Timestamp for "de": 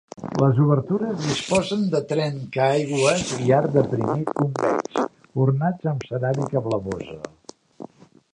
1.91-2.01